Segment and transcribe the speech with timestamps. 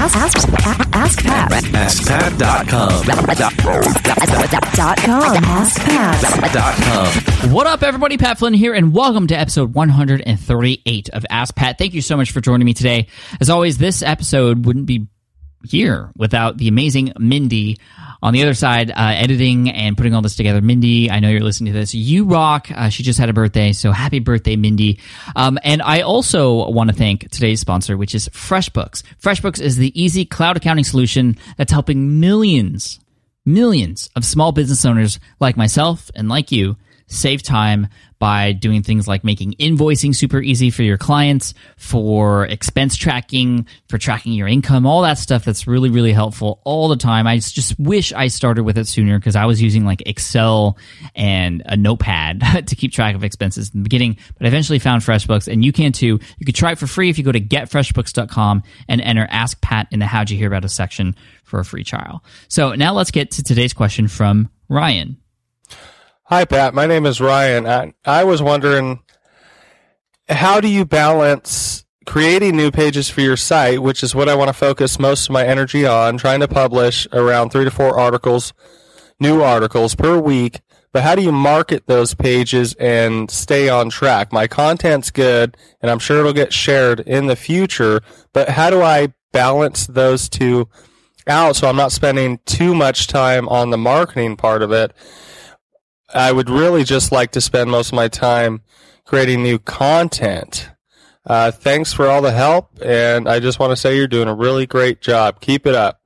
[0.00, 0.48] Ask, ask,
[0.94, 1.50] ask Pat.
[1.50, 3.04] AskPat.com.
[4.76, 5.44] Dot com.
[5.44, 6.52] Ask Pat.
[6.52, 7.50] Dot com.
[7.52, 8.16] What up, everybody?
[8.16, 11.78] Pat Flynn here, and welcome to episode 138 of Ask Pat.
[11.78, 13.08] Thank you so much for joining me today.
[13.40, 15.08] As always, this episode wouldn't be
[15.64, 17.78] here without the amazing Mindy
[18.22, 20.60] on the other side, uh, editing and putting all this together.
[20.60, 21.94] Mindy, I know you're listening to this.
[21.94, 22.68] You rock.
[22.74, 24.98] Uh, she just had a birthday, so happy birthday, Mindy.
[25.36, 29.02] Um, and I also want to thank today's sponsor, which is FreshBooks.
[29.22, 32.98] FreshBooks is the easy cloud accounting solution that's helping millions,
[33.44, 36.76] millions of small business owners like myself and like you
[37.08, 42.96] save time by doing things like making invoicing super easy for your clients, for expense
[42.96, 47.26] tracking, for tracking your income, all that stuff that's really, really helpful all the time.
[47.26, 50.76] I just wish I started with it sooner because I was using like Excel
[51.14, 55.02] and a notepad to keep track of expenses in the beginning, but I eventually found
[55.02, 56.18] FreshBooks and you can too.
[56.38, 59.88] You can try it for free if you go to getfreshbooks.com and enter Ask Pat
[59.92, 61.14] in the How'd You Hear About Us section
[61.44, 62.24] for a free trial.
[62.48, 65.18] So now let's get to today's question from Ryan.
[66.30, 66.74] Hi, Pat.
[66.74, 67.66] My name is Ryan.
[67.66, 69.00] I, I was wondering,
[70.28, 74.48] how do you balance creating new pages for your site, which is what I want
[74.48, 78.52] to focus most of my energy on, trying to publish around three to four articles,
[79.18, 80.60] new articles per week.
[80.92, 84.30] But how do you market those pages and stay on track?
[84.30, 88.02] My content's good, and I'm sure it'll get shared in the future.
[88.34, 90.68] But how do I balance those two
[91.26, 94.92] out so I'm not spending too much time on the marketing part of it?
[96.12, 98.62] I would really just like to spend most of my time
[99.04, 100.70] creating new content.
[101.26, 104.34] Uh, thanks for all the help, and I just want to say you're doing a
[104.34, 105.40] really great job.
[105.40, 106.00] Keep it up.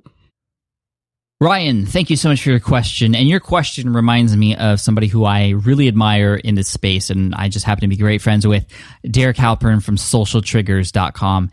[1.41, 3.17] Ryan, thank you so much for your question.
[3.17, 7.34] And your question reminds me of somebody who I really admire in this space, and
[7.34, 8.64] I just happen to be great friends with,
[9.09, 11.50] Derek Halpern from socialtriggers.com.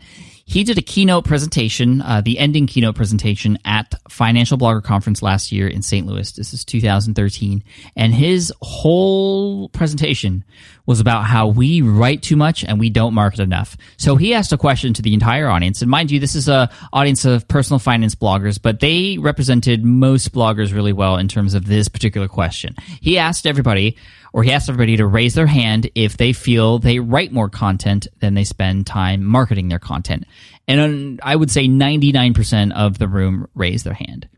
[0.50, 5.52] He did a keynote presentation, uh, the ending keynote presentation at Financial Blogger Conference last
[5.52, 6.04] year in St.
[6.08, 6.32] Louis.
[6.32, 7.62] This is 2013.
[7.94, 10.42] And his whole presentation
[10.86, 13.76] was about how we write too much and we don't market enough.
[13.96, 15.82] So he asked a question to the entire audience.
[15.82, 20.32] And mind you, this is a audience of personal finance bloggers, but they represented most
[20.32, 22.74] bloggers really well in terms of this particular question.
[23.00, 23.96] He asked everybody,
[24.32, 28.06] or he asked everybody to raise their hand if they feel they write more content
[28.20, 30.24] than they spend time marketing their content.
[30.68, 34.28] And I would say 99% of the room raised their hand.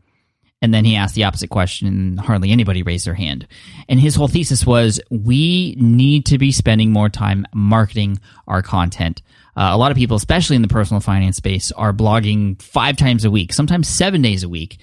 [0.63, 3.45] And then he asked the opposite question, and hardly anybody raised their hand.
[3.89, 8.17] And his whole thesis was we need to be spending more time marketing
[8.47, 9.21] our content.
[9.57, 13.25] Uh, a lot of people, especially in the personal finance space, are blogging five times
[13.25, 14.77] a week, sometimes seven days a week.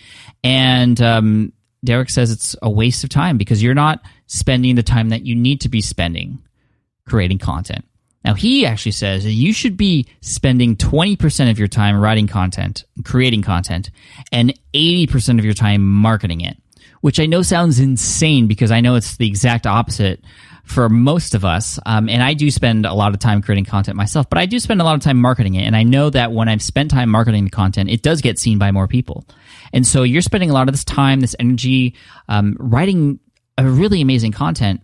[0.45, 1.55] And um,
[1.85, 5.35] Derek says it's a waste of time because you're not spending the time that you
[5.35, 6.43] need to be spending
[7.07, 7.85] creating content.
[8.25, 13.43] Now, he actually says you should be spending 20% of your time writing content, creating
[13.43, 13.91] content,
[14.31, 16.59] and 80% of your time marketing it,
[17.01, 20.23] which I know sounds insane because I know it's the exact opposite
[20.65, 21.79] for most of us.
[21.85, 24.59] Um, and I do spend a lot of time creating content myself, but I do
[24.59, 25.65] spend a lot of time marketing it.
[25.65, 28.59] And I know that when I've spent time marketing the content, it does get seen
[28.59, 29.25] by more people.
[29.73, 31.97] And so you're spending a lot of this time, this energy,
[32.29, 33.19] um, writing
[33.59, 34.81] a really amazing content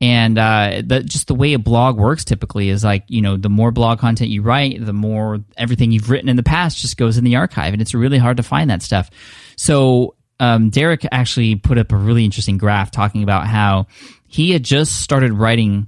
[0.00, 3.48] and uh, the, just the way a blog works typically is like you know the
[3.48, 7.18] more blog content you write the more everything you've written in the past just goes
[7.18, 9.10] in the archive and it's really hard to find that stuff
[9.56, 13.86] so um, derek actually put up a really interesting graph talking about how
[14.26, 15.86] he had just started writing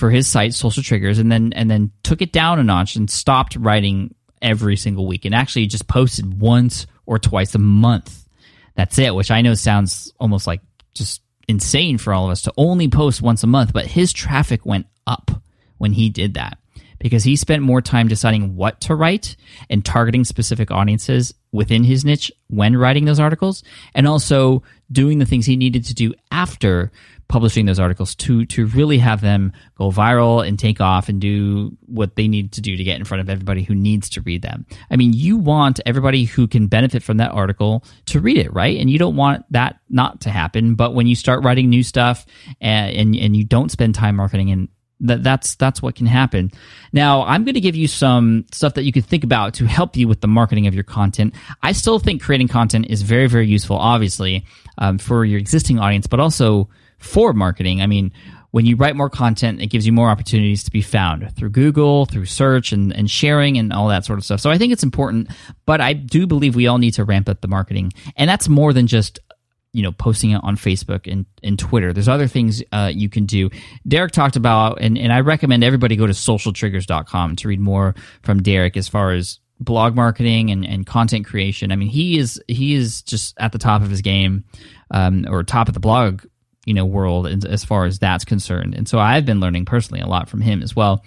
[0.00, 3.10] for his site social triggers and then and then took it down a notch and
[3.10, 8.26] stopped writing every single week and actually just posted once or twice a month.
[8.74, 10.62] That's it which i know sounds almost like
[10.94, 14.64] just insane for all of us to only post once a month, but his traffic
[14.64, 15.30] went up
[15.76, 16.56] when he did that
[17.00, 19.34] because he spent more time deciding what to write
[19.68, 24.62] and targeting specific audiences within his niche when writing those articles and also
[24.92, 26.92] doing the things he needed to do after
[27.30, 31.76] publishing those articles to to really have them go viral and take off and do
[31.86, 34.42] what they need to do to get in front of everybody who needs to read
[34.42, 34.66] them.
[34.90, 38.78] I mean, you want everybody who can benefit from that article to read it, right?
[38.78, 40.74] And you don't want that not to happen.
[40.74, 42.26] But when you start writing new stuff
[42.60, 44.68] and and, and you don't spend time marketing and
[45.00, 46.50] that that's that's what can happen.
[46.92, 49.96] Now, I'm going to give you some stuff that you can think about to help
[49.96, 51.34] you with the marketing of your content.
[51.62, 54.44] I still think creating content is very very useful, obviously,
[54.78, 56.68] um, for your existing audience, but also
[56.98, 57.80] for marketing.
[57.80, 58.12] I mean,
[58.50, 62.06] when you write more content, it gives you more opportunities to be found through Google,
[62.06, 64.40] through search, and, and sharing, and all that sort of stuff.
[64.40, 65.30] So I think it's important,
[65.66, 68.72] but I do believe we all need to ramp up the marketing, and that's more
[68.72, 69.20] than just
[69.72, 73.24] you know posting it on facebook and, and twitter there's other things uh, you can
[73.24, 73.48] do
[73.86, 78.42] derek talked about and, and i recommend everybody go to socialtriggers.com to read more from
[78.42, 81.70] derek as far as blog marketing and, and content creation.
[81.70, 84.44] I mean, he is he is just at the top of his game,
[84.90, 86.24] um, or top of the blog,
[86.64, 88.74] you know, world as, as far as that's concerned.
[88.74, 91.04] And so I've been learning personally a lot from him as well.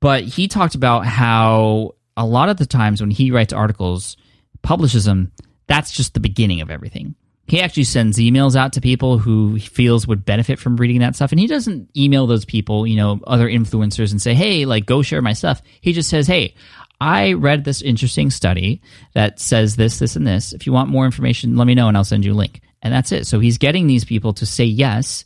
[0.00, 4.16] But he talked about how a lot of the times when he writes articles,
[4.62, 5.32] publishes them,
[5.66, 7.14] that's just the beginning of everything.
[7.48, 11.16] He actually sends emails out to people who he feels would benefit from reading that
[11.16, 11.32] stuff.
[11.32, 15.00] And he doesn't email those people, you know, other influencers and say, hey, like, go
[15.00, 15.62] share my stuff.
[15.80, 16.54] He just says, hey,
[17.00, 18.82] I read this interesting study
[19.14, 20.52] that says this, this, and this.
[20.52, 22.60] If you want more information, let me know and I'll send you a link.
[22.82, 23.26] And that's it.
[23.26, 25.24] So he's getting these people to say yes,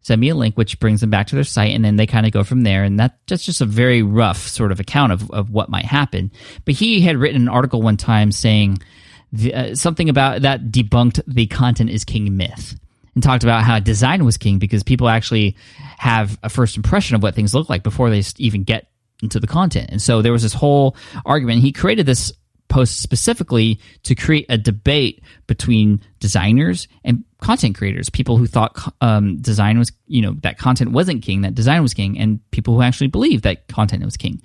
[0.00, 2.26] send me a link, which brings them back to their site, and then they kind
[2.26, 2.84] of go from there.
[2.84, 6.32] And that, that's just a very rough sort of account of, of what might happen.
[6.64, 8.78] But he had written an article one time saying
[9.32, 12.78] the, uh, something about that debunked the content is king myth
[13.14, 15.56] and talked about how design was king because people actually
[15.98, 18.86] have a first impression of what things look like before they even get
[19.22, 19.90] into the content.
[19.90, 21.60] And so there was this whole argument.
[21.60, 22.32] He created this
[22.70, 29.38] post specifically to create a debate between designers and content creators, people who thought um,
[29.38, 32.82] design was, you know, that content wasn't king, that design was king, and people who
[32.82, 34.40] actually believed that content was king.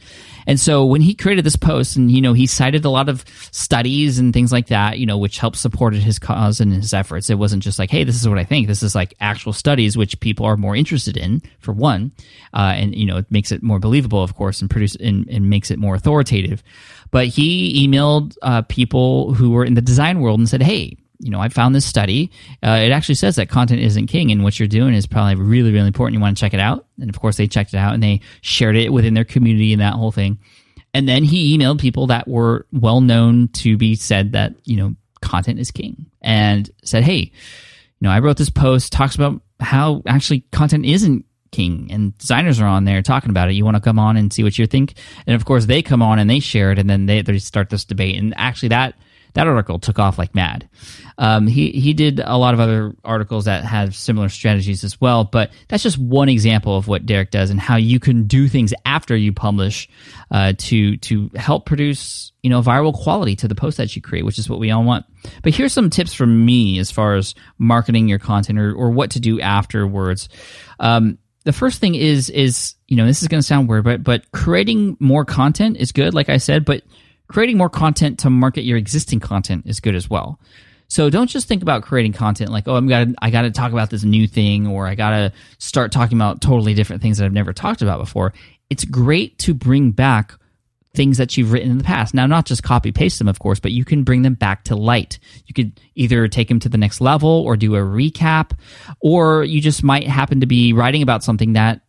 [0.48, 3.24] And so when he created this post, and you know, he cited a lot of
[3.52, 7.30] studies and things like that, you know, which helped supported his cause and his efforts.
[7.30, 8.68] It wasn't just like, hey, this is what I think.
[8.68, 12.12] This is like actual studies, which people are more interested in, for one,
[12.54, 15.50] uh, and you know, it makes it more believable, of course, and produce and, and
[15.50, 16.64] makes it more authoritative.
[17.12, 21.32] But he emailed uh, people who were in the design world and said, hey you
[21.32, 22.32] know, I found this study.
[22.64, 25.72] Uh, it actually says that content isn't king, and what you're doing is probably really,
[25.72, 26.14] really important.
[26.14, 26.86] You want to check it out.
[27.00, 29.82] And of course, they checked it out and they shared it within their community and
[29.82, 30.40] that whole thing.
[30.94, 34.96] And then he emailed people that were well known to be said that, you know,
[35.22, 37.32] content is king and said, hey,
[38.00, 41.26] you know, I wrote this post, talks about how actually content isn't
[41.56, 43.54] king and designers are on there talking about it.
[43.54, 44.96] You want to come on and see what you think?
[45.26, 47.70] And of course, they come on and they share it and then they, they start
[47.70, 48.18] this debate.
[48.18, 48.96] And actually, that
[49.36, 50.68] that article took off like mad.
[51.18, 55.26] Um, he he did a lot of other articles that have similar strategies as well,
[55.26, 58.74] but that's just one example of what Derek does and how you can do things
[58.86, 59.88] after you publish
[60.32, 64.24] uh, to to help produce you know viral quality to the post that you create,
[64.24, 65.06] which is what we all want.
[65.44, 69.12] But here's some tips from me as far as marketing your content or, or what
[69.12, 70.30] to do afterwards.
[70.80, 74.04] Um, the first thing is is you know this is going to sound weird, but
[74.04, 76.84] but creating more content is good, like I said, but
[77.28, 80.40] creating more content to market your existing content is good as well.
[80.88, 83.72] So don't just think about creating content like, oh, I'm got I got to talk
[83.72, 87.26] about this new thing, or I got to start talking about totally different things that
[87.26, 88.34] I've never talked about before.
[88.70, 90.34] It's great to bring back
[90.96, 92.14] things that you've written in the past.
[92.14, 94.76] Now, not just copy paste them, of course, but you can bring them back to
[94.76, 95.20] light.
[95.46, 98.52] You could either take them to the next level or do a recap,
[99.00, 101.82] or you just might happen to be writing about something that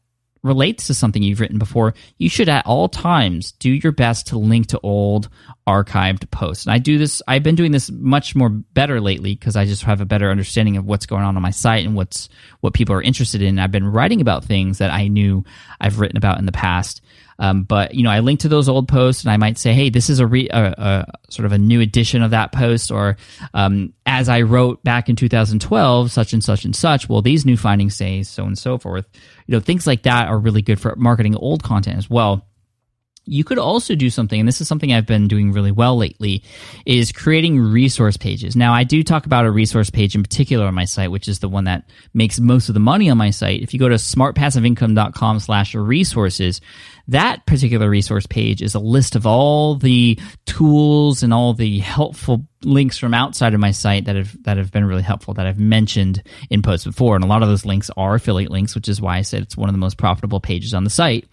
[0.47, 4.39] relates to something you've written before, you should at all times do your best to
[4.39, 5.29] link to old
[5.67, 6.65] archived posts.
[6.65, 9.83] And I do this, I've been doing this much more better lately because I just
[9.83, 12.29] have a better understanding of what's going on on my site and what's
[12.61, 13.59] what people are interested in.
[13.59, 15.45] I've been writing about things that I knew
[15.81, 17.03] I've written about in the past.
[17.39, 19.91] Um, but you know, I link to those old posts, and I might say, "Hey,
[19.91, 23.17] this is a, re- a, a sort of a new edition of that post," or
[23.53, 27.57] um, "As I wrote back in 2012, such and such and such." Well, these new
[27.57, 29.07] findings say so and so forth.
[29.47, 32.47] You know, things like that are really good for marketing old content as well
[33.27, 36.43] you could also do something and this is something i've been doing really well lately
[36.87, 38.57] is creating resource pages.
[38.57, 41.41] Now i do talk about a resource page in particular on my site which is
[41.41, 43.63] the one that makes most of the money on my site.
[43.63, 46.61] If you go to smartpassiveincome.com slash resources
[47.09, 52.47] that particular resource page is a list of all the tools and all the helpful
[52.65, 55.59] links from outside of my site that have that have been really helpful that I've
[55.59, 57.15] mentioned in posts before.
[57.15, 59.57] And a lot of those links are affiliate links which is why I said it's
[59.57, 61.29] one of the most profitable pages on the site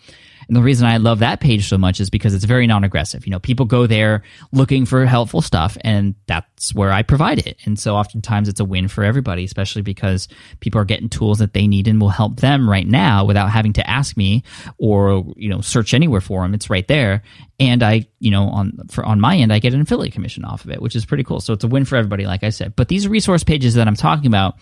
[0.47, 3.25] and the reason I love that page so much is because it's very non-aggressive.
[3.25, 7.57] You know, people go there looking for helpful stuff and that's where I provide it.
[7.65, 10.27] And so oftentimes it's a win for everybody, especially because
[10.59, 13.73] people are getting tools that they need and will help them right now without having
[13.73, 14.43] to ask me
[14.77, 16.53] or, you know, search anywhere for them.
[16.53, 17.23] It's right there.
[17.59, 20.65] And I, you know, on for on my end, I get an affiliate commission off
[20.65, 21.39] of it, which is pretty cool.
[21.39, 22.75] So it's a win for everybody, like I said.
[22.75, 24.55] But these resource pages that I'm talking about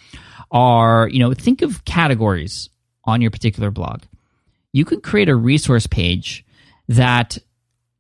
[0.52, 2.70] are, you know, think of categories
[3.06, 4.02] on your particular blog
[4.74, 6.46] you can create a resource page
[6.88, 7.38] that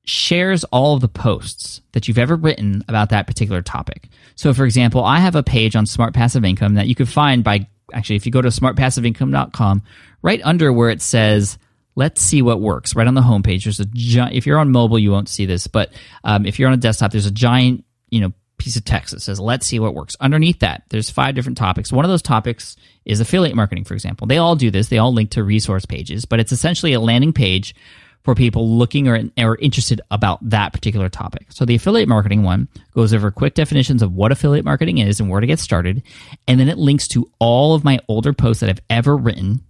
[0.04, 4.10] shares all of the posts that you've ever written about that particular topic.
[4.36, 7.44] So, for example, I have a page on Smart Passive Income that you can find
[7.44, 9.84] by actually, if you go to smartpassiveincome.com,
[10.22, 11.58] right under where it says,
[11.94, 12.96] Let's see what works.
[12.96, 14.34] Right on the homepage, there's a giant.
[14.34, 15.92] If you're on mobile, you won't see this, but
[16.24, 19.22] um, if you're on a desktop, there's a giant, you know, piece of text that
[19.22, 20.16] says, let's see what works.
[20.20, 21.92] Underneath that, there's five different topics.
[21.92, 24.28] One of those topics is affiliate marketing, for example.
[24.28, 24.90] They all do this.
[24.90, 27.74] They all link to resource pages, but it's essentially a landing page
[28.24, 31.48] for people looking or, or interested about that particular topic.
[31.50, 35.28] So the affiliate marketing one goes over quick definitions of what affiliate marketing is and
[35.28, 36.04] where to get started.
[36.48, 39.64] And then it links to all of my older posts that I've ever written,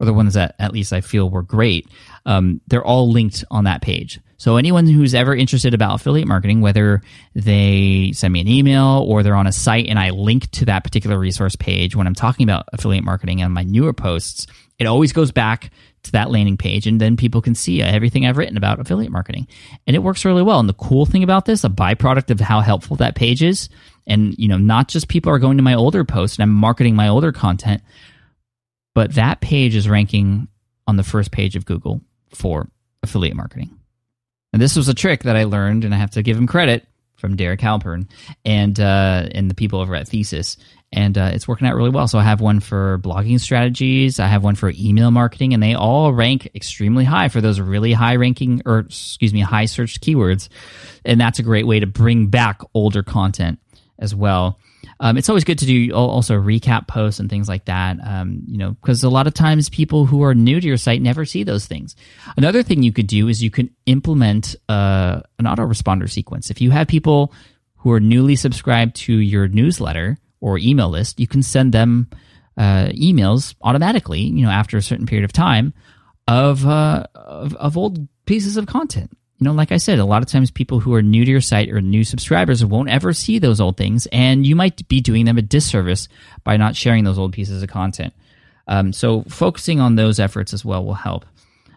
[0.00, 1.86] or the ones that at least I feel were great.
[2.26, 4.20] Um, they're all linked on that page.
[4.40, 7.02] So anyone who's ever interested about affiliate marketing, whether
[7.34, 10.84] they send me an email or they're on a site and I link to that
[10.84, 14.46] particular resource page when I'm talking about affiliate marketing and my newer posts,
[14.78, 15.72] it always goes back
[16.04, 19.48] to that landing page and then people can see everything I've written about affiliate marketing.
[19.88, 20.60] And it works really well.
[20.60, 23.68] And the cool thing about this, a byproduct of how helpful that page is,
[24.06, 26.94] and you know, not just people are going to my older posts and I'm marketing
[26.94, 27.82] my older content,
[28.94, 30.46] but that page is ranking
[30.86, 32.02] on the first page of Google
[32.34, 32.68] for
[33.02, 33.78] affiliate marketing.
[34.52, 36.86] And this was a trick that I learned, and I have to give him credit
[37.16, 38.08] from Derek Halpern
[38.44, 40.56] and uh, and the people over at Thesis.
[40.90, 42.08] And uh, it's working out really well.
[42.08, 44.18] So I have one for blogging strategies.
[44.18, 47.92] I have one for email marketing, and they all rank extremely high for those really
[47.92, 50.48] high ranking, or excuse me, high searched keywords.
[51.04, 53.58] And that's a great way to bring back older content
[53.98, 54.58] as well.
[55.00, 57.98] Um, it's always good to do also recap posts and things like that.
[58.02, 61.00] Um, you know, because a lot of times people who are new to your site
[61.00, 61.94] never see those things.
[62.36, 66.50] Another thing you could do is you can implement uh, an autoresponder sequence.
[66.50, 67.32] If you have people
[67.76, 72.08] who are newly subscribed to your newsletter or email list, you can send them
[72.56, 74.20] uh, emails automatically.
[74.20, 75.74] You know, after a certain period of time
[76.26, 80.22] of, uh, of of old pieces of content you know, like I said, a lot
[80.22, 83.38] of times people who are new to your site or new subscribers won't ever see
[83.38, 86.08] those old things, and you might be doing them a disservice
[86.42, 88.12] by not sharing those old pieces of content.
[88.66, 91.24] Um, so, focusing on those efforts as well will help.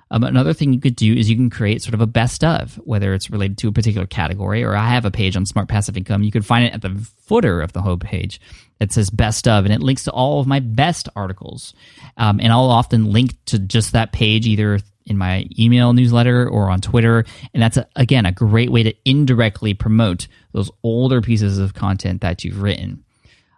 [0.09, 2.75] Um, another thing you could do is you can create sort of a best of,
[2.83, 5.95] whether it's related to a particular category or I have a page on Smart Passive
[5.95, 6.23] Income.
[6.23, 8.41] You can find it at the footer of the home page.
[8.81, 11.73] It says best of, and it links to all of my best articles.
[12.17, 14.79] Um, and I'll often link to just that page either
[15.11, 17.25] in my email newsletter or on Twitter.
[17.53, 22.21] And that's, a, again, a great way to indirectly promote those older pieces of content
[22.21, 23.03] that you've written.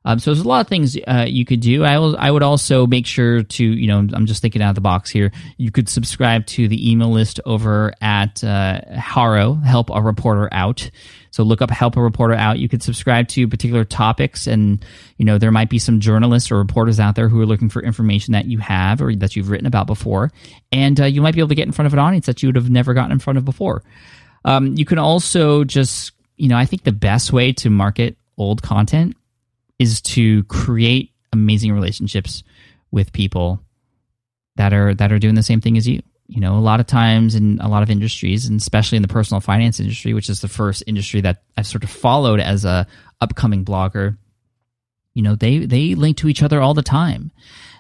[0.06, 1.86] Um, so there's a lot of things uh, you could do.
[1.86, 4.76] I, will, I would also make sure to, you know, I'm just thinking out of
[4.76, 5.32] the box here.
[5.56, 10.90] You could subscribe to the email list over at uh, Haro, Help a Reporter Out.
[11.34, 12.60] So look up Help a Reporter Out.
[12.60, 14.86] You could subscribe to particular topics, and
[15.18, 17.82] you know there might be some journalists or reporters out there who are looking for
[17.82, 20.32] information that you have or that you've written about before,
[20.72, 22.50] and uh, you might be able to get in front of an audience that you
[22.50, 23.82] would have never gotten in front of before.
[24.46, 28.62] Um, you can also just, you know, I think the best way to market old
[28.62, 29.18] content
[29.80, 32.44] is to create amazing relationships
[32.92, 33.60] with people
[34.56, 36.88] that are that are doing the same thing as you you know, a lot of
[36.88, 40.42] times in a lot of industries, and especially in the personal finance industry, which is
[40.42, 42.88] the first industry that I've sort of followed as a
[43.22, 44.18] upcoming blogger,
[45.14, 47.32] you know, they they link to each other all the time.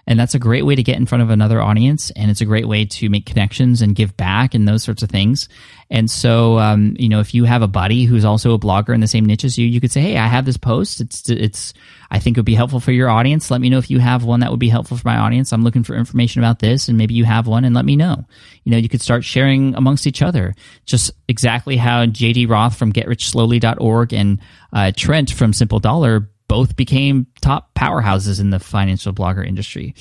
[0.06, 2.12] And that's a great way to get in front of another audience.
[2.12, 5.10] And it's a great way to make connections and give back and those sorts of
[5.10, 5.48] things.
[5.90, 9.00] And so, um, you know, if you have a buddy who's also a blogger in
[9.00, 11.00] the same niche as you, you could say, Hey, I have this post.
[11.00, 11.74] It's, it's,
[12.12, 13.50] I think it would be helpful for your audience.
[13.50, 15.54] Let me know if you have one that would be helpful for my audience.
[15.54, 18.26] I'm looking for information about this and maybe you have one and let me know.
[18.64, 20.54] You know, you could start sharing amongst each other
[20.86, 24.40] just exactly how JD Roth from getrichslowly.org and
[24.74, 29.96] uh, Trent from Simple Dollar both became top powerhouses in the financial blogger industry.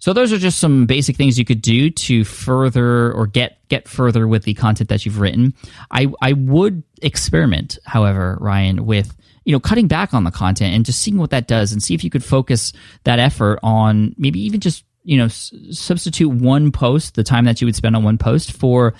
[0.00, 3.88] So those are just some basic things you could do to further or get get
[3.88, 5.54] further with the content that you've written.
[5.90, 10.84] I I would experiment, however, Ryan, with you know cutting back on the content and
[10.84, 12.72] just seeing what that does and see if you could focus
[13.04, 17.60] that effort on maybe even just you know s- substitute one post the time that
[17.60, 18.94] you would spend on one post for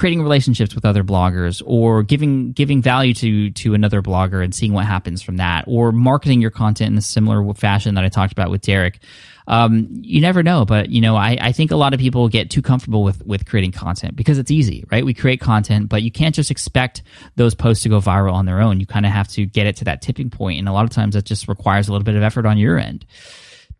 [0.00, 4.72] creating relationships with other bloggers or giving giving value to to another blogger and seeing
[4.72, 8.32] what happens from that or marketing your content in a similar fashion that I talked
[8.32, 8.98] about with Derek.
[9.46, 12.48] Um, you never know, but you know, I, I think a lot of people get
[12.48, 15.04] too comfortable with with creating content because it's easy, right?
[15.04, 17.02] We create content, but you can't just expect
[17.36, 18.80] those posts to go viral on their own.
[18.80, 20.90] You kind of have to get it to that tipping point, and a lot of
[20.90, 23.04] times that just requires a little bit of effort on your end.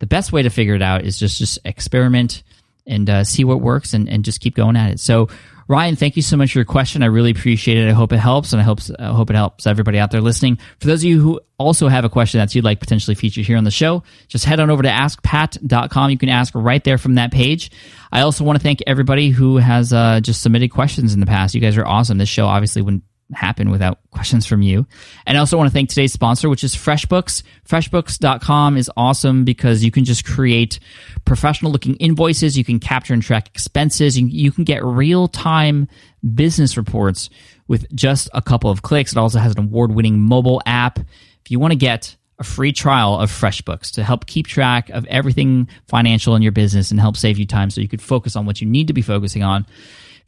[0.00, 2.42] The best way to figure it out is just just experiment
[2.86, 5.00] and uh, see what works and, and just keep going at it.
[5.00, 5.28] So
[5.70, 7.00] Ryan, thank you so much for your question.
[7.04, 7.88] I really appreciate it.
[7.88, 10.58] I hope it helps, and I hope I hope it helps everybody out there listening.
[10.80, 13.56] For those of you who also have a question that you'd like potentially featured here
[13.56, 16.10] on the show, just head on over to askpat.com.
[16.10, 17.70] You can ask right there from that page.
[18.10, 21.54] I also want to thank everybody who has uh, just submitted questions in the past.
[21.54, 22.18] You guys are awesome.
[22.18, 24.87] This show obviously wouldn't happen without questions from you.
[25.26, 27.42] And I also want to thank today's sponsor, which is FreshBooks.
[27.68, 30.80] FreshBooks.com is awesome because you can just create
[31.25, 32.56] professional looking invoices.
[32.56, 34.18] You can capture and track expenses.
[34.18, 35.88] You, you can get real time
[36.34, 37.30] business reports
[37.68, 39.12] with just a couple of clicks.
[39.12, 40.99] It also has an award winning mobile app.
[40.99, 45.04] If you want to get a free trial of FreshBooks to help keep track of
[45.06, 48.46] everything financial in your business and help save you time so you could focus on
[48.46, 49.66] what you need to be focusing on,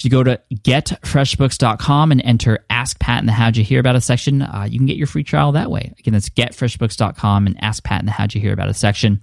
[0.03, 3.95] If you go to getfreshbooks.com and enter Ask Pat in the How'd You Hear About
[3.95, 5.95] It section, uh, you can get your free trial that way.
[5.97, 9.23] Again, that's getfreshbooks.com and Ask Pat in the How'd You Hear About It section.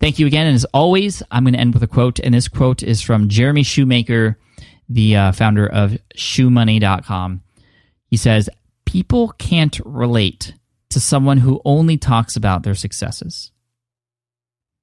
[0.00, 0.46] Thank you again.
[0.46, 2.20] And as always, I'm going to end with a quote.
[2.20, 4.38] And this quote is from Jeremy Shoemaker,
[4.88, 7.42] the uh, founder of shoemoney.com.
[8.06, 8.48] He says,
[8.86, 10.54] People can't relate
[10.88, 13.50] to someone who only talks about their successes.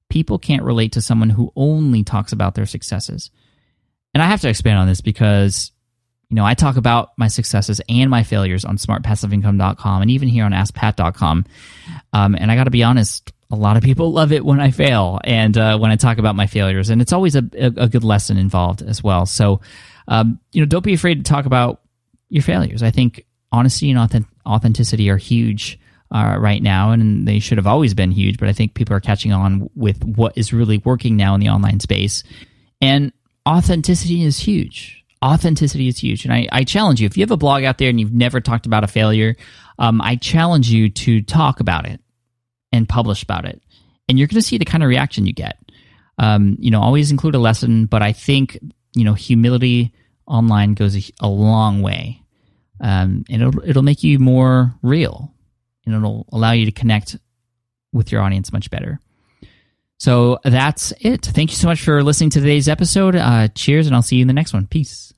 [0.08, 3.32] People can't relate to someone who only talks about their successes.
[4.14, 5.72] And I have to expand on this because,
[6.30, 10.46] you know, I talk about my successes and my failures on smartpassiveincome.com and even here
[10.46, 11.46] on askpat.com.
[12.14, 14.72] Um, and I got to be honest, a lot of people love it when I
[14.72, 16.90] fail and uh, when I talk about my failures.
[16.90, 19.26] And it's always a, a, good lesson involved as well.
[19.26, 19.62] So,
[20.08, 21.82] um, you know, don't be afraid to talk about
[22.30, 22.82] your failures.
[22.82, 25.80] I think honesty and authentic- authenticity are huge
[26.14, 28.38] uh, right now, and they should have always been huge.
[28.38, 31.50] But I think people are catching on with what is really working now in the
[31.50, 32.24] online space,
[32.82, 33.14] and
[33.48, 35.04] authenticity is huge.
[35.24, 37.90] Authenticity is huge, and I, I challenge you if you have a blog out there
[37.90, 39.36] and you've never talked about a failure,
[39.78, 42.02] um, I challenge you to talk about it
[42.72, 43.62] and publish about it,
[44.10, 45.58] and you're going to see the kind of reaction you get.
[46.18, 48.58] Um, you know, always include a lesson, but I think
[48.94, 49.94] you know humility
[50.26, 52.24] online goes a, a long way,
[52.80, 55.32] um, and it'll it'll make you more real
[55.86, 57.18] and it'll allow you to connect
[57.94, 59.00] with your audience much better.
[60.02, 61.28] So that's it.
[61.28, 63.16] Thank you so much for listening to today's episode.
[63.16, 64.66] Uh, cheers, and I'll see you in the next one.
[64.66, 65.14] Peace.